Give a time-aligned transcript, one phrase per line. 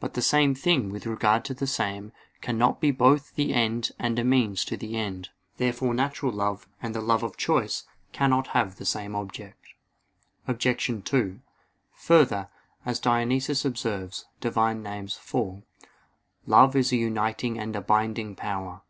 [0.00, 4.18] But the same thing, with regard to the same, cannot be both the end and
[4.18, 5.28] a means to the end.
[5.56, 9.64] Therefore natural love and the love of choice cannot have the same object.
[10.48, 10.90] Obj.
[11.08, 11.38] 2:
[11.92, 12.48] Further,
[12.84, 14.56] as Dionysius observes (Div.
[14.56, 14.84] Nom.
[14.84, 15.62] iv):
[16.44, 18.80] "Love is a uniting and a binding power."